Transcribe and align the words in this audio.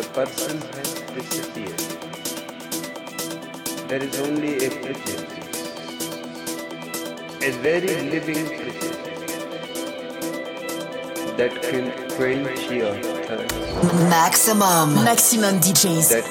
The 0.00 0.08
person 0.14 0.56
has 0.76 0.94
disappeared. 1.14 1.78
There 3.88 4.02
is 4.02 4.20
only 4.20 4.54
a 4.66 4.70
pretense, 4.70 5.32
a 7.42 7.50
very 7.60 7.94
living 8.14 8.46
pretense 8.46 9.00
that 11.36 11.52
can 11.62 11.92
quench 12.16 12.70
your 12.70 12.94
thirst, 13.26 13.54
Maximum. 14.08 15.04
Maximum 15.04 15.58
DJs. 15.60 16.22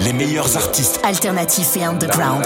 Les 0.00 0.12
meilleurs 0.12 0.56
artistes. 0.56 0.98
Alternatif 1.04 1.76
et 1.76 1.84
underground. 1.84 2.44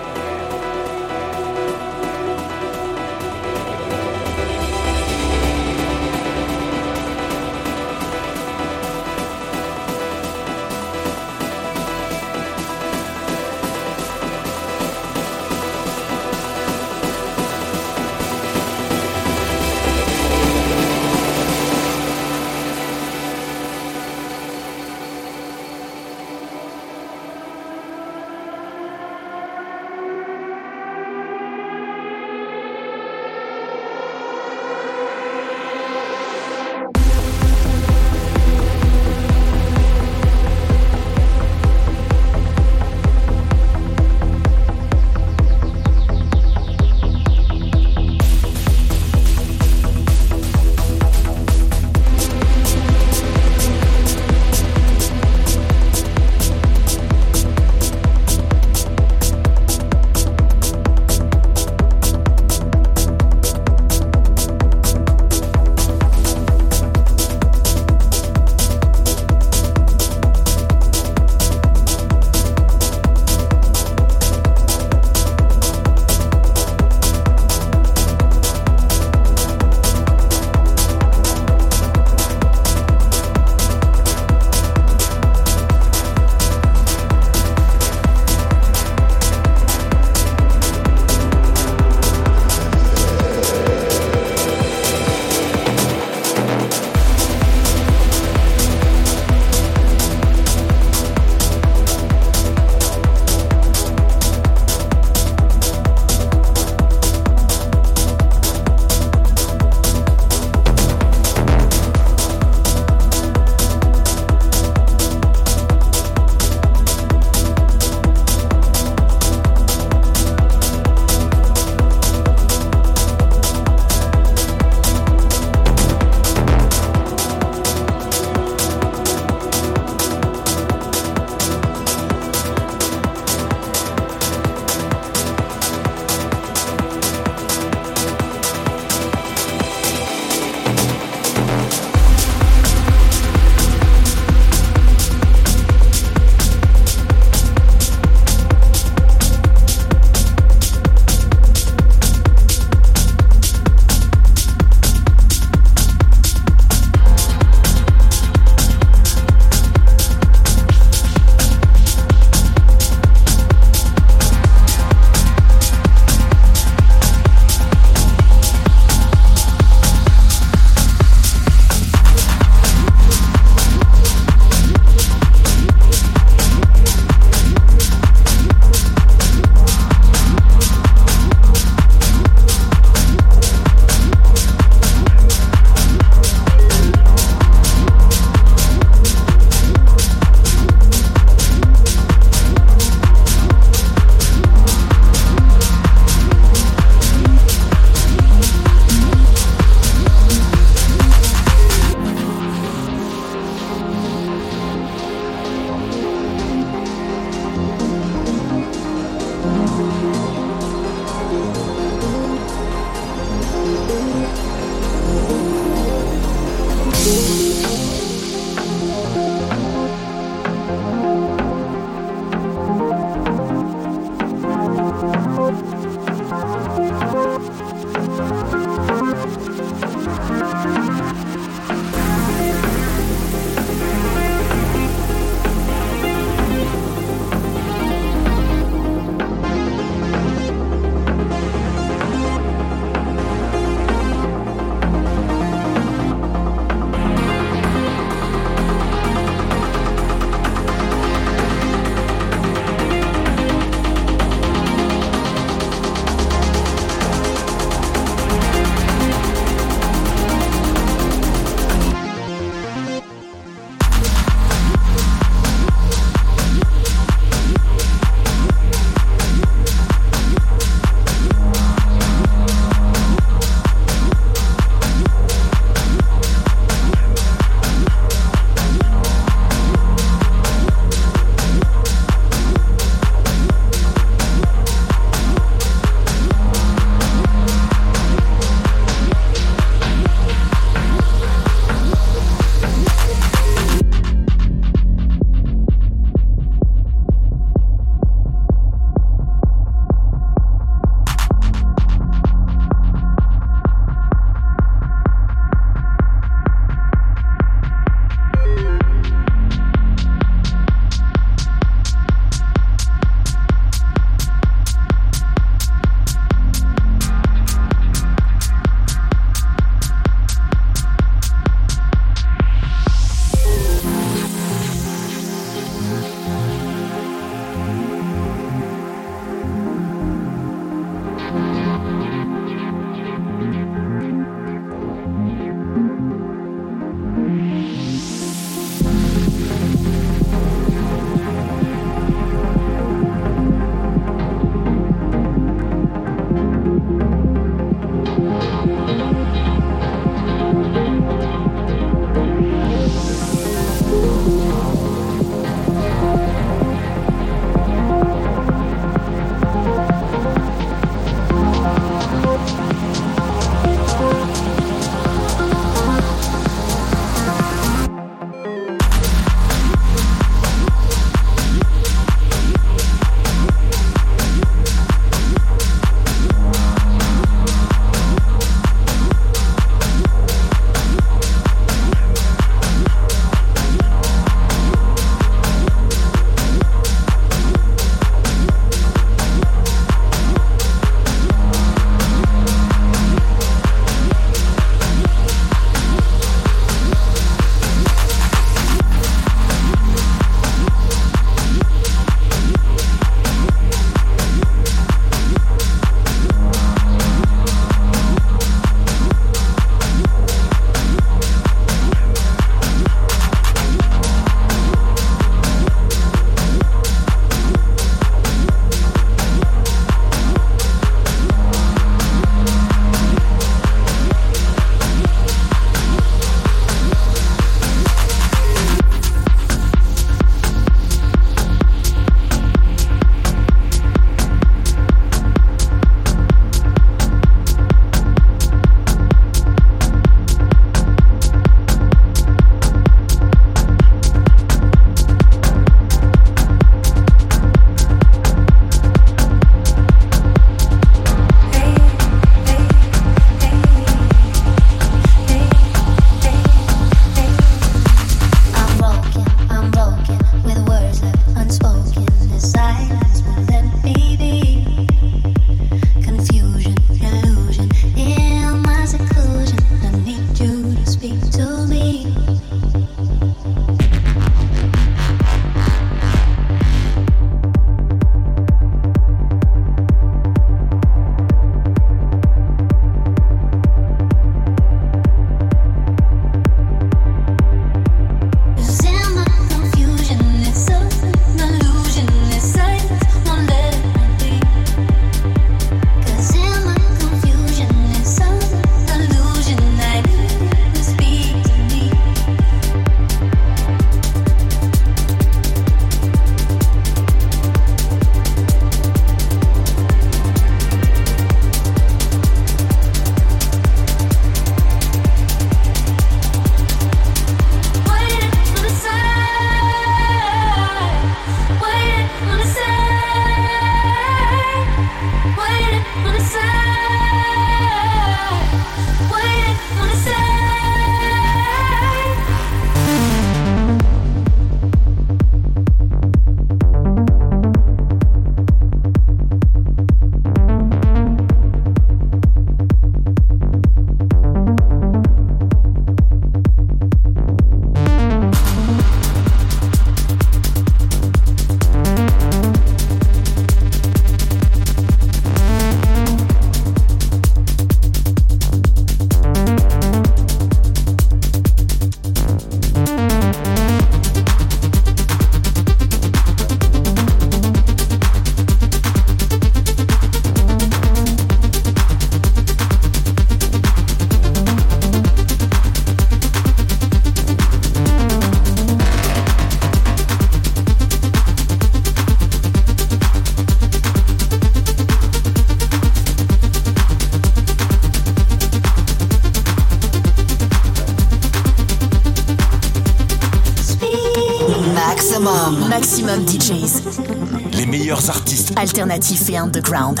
Meilleurs 597.78 598.08
artistes. 598.08 598.52
Alternatifs 598.56 599.28
et 599.28 599.36
underground. 599.36 600.00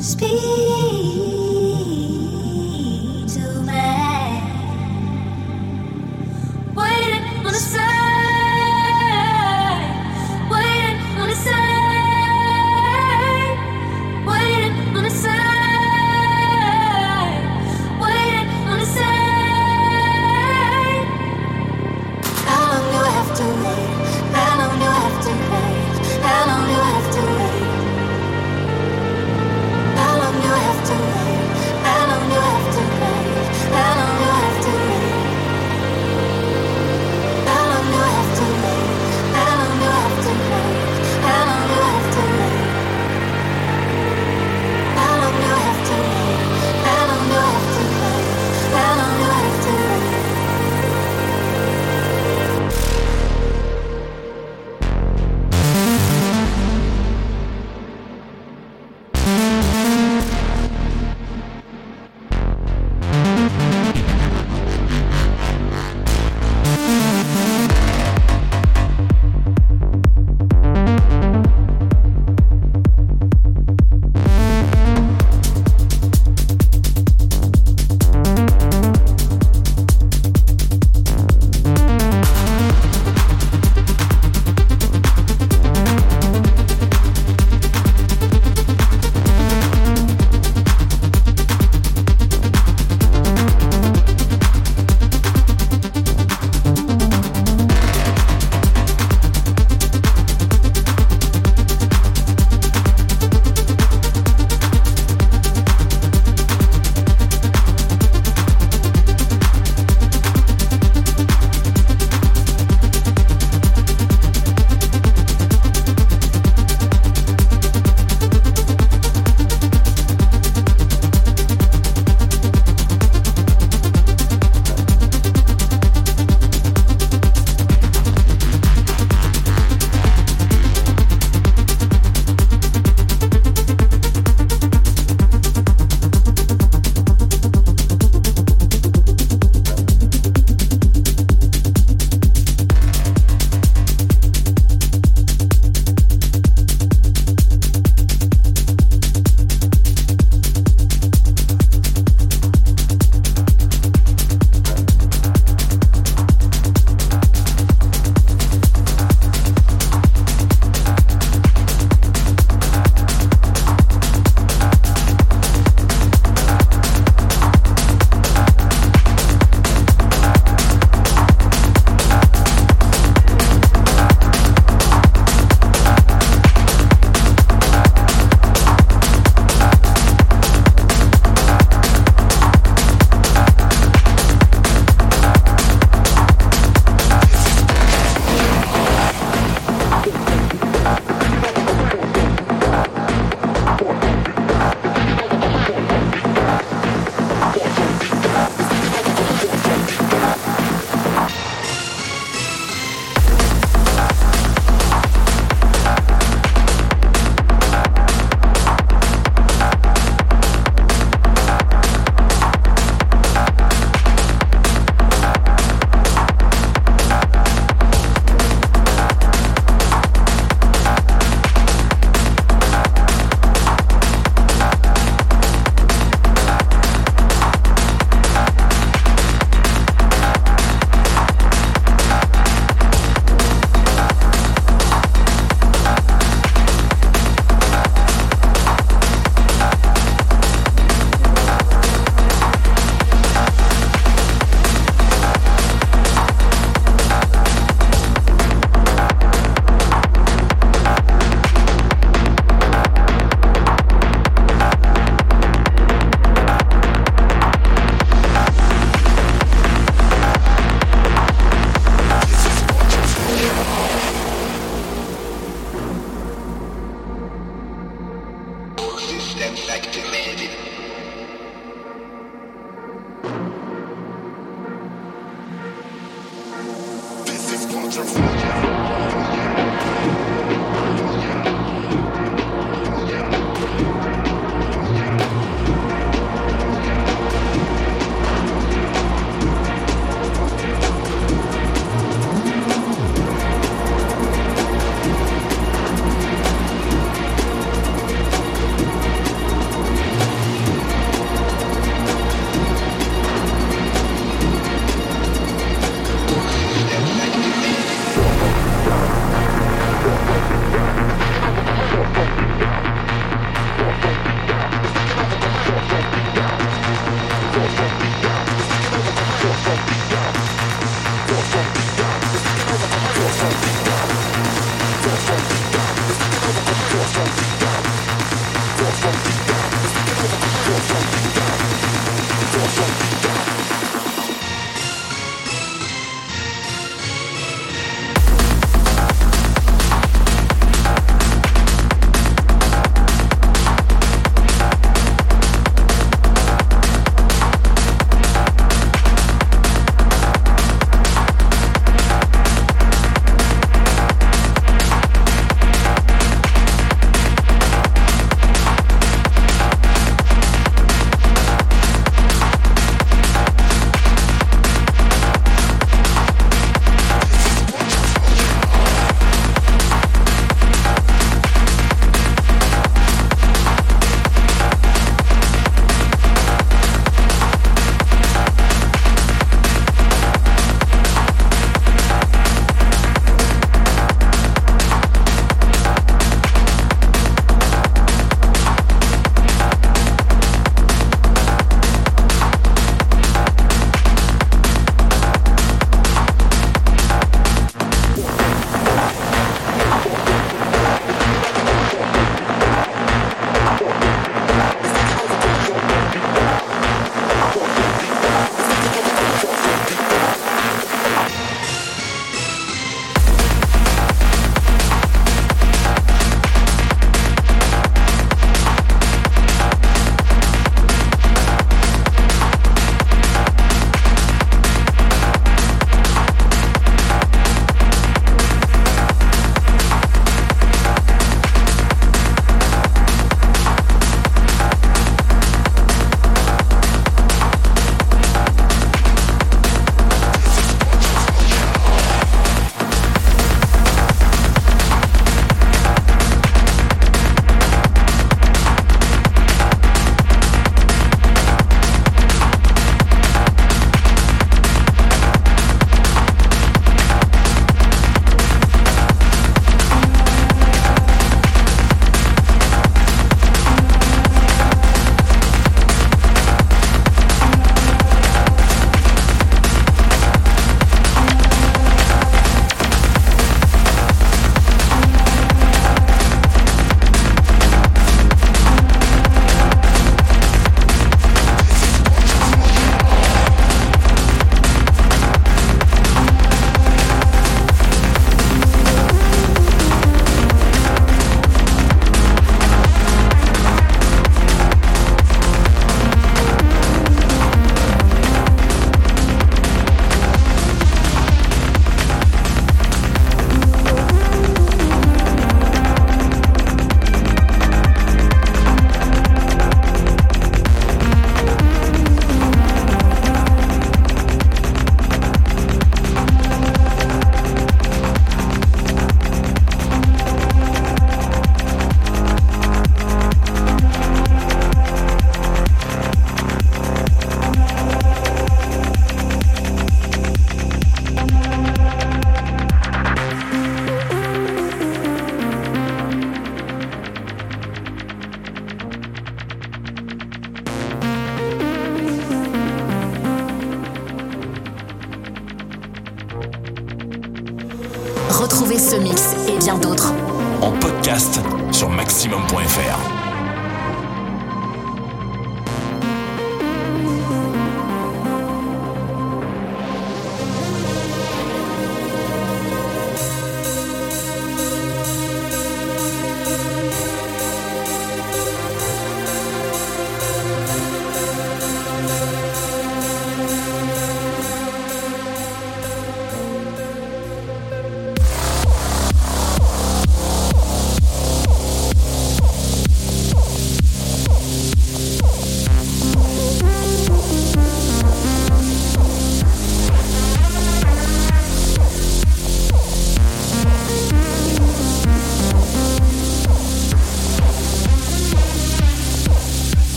Speak. 0.00 1.35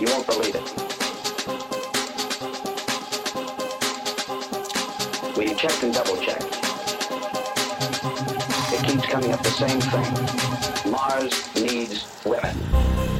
You 0.00 0.06
won't 0.06 0.26
believe 0.26 0.54
it. 0.54 0.62
We 5.36 5.54
checked 5.54 5.82
and 5.82 5.92
double 5.92 6.16
checked. 6.16 6.42
It 8.72 8.82
keeps 8.86 9.06
coming 9.06 9.32
up 9.32 9.42
the 9.42 9.50
same 9.50 9.78
thing. 9.78 10.90
Mars 10.90 11.54
needs 11.54 12.06
women. 12.24 13.19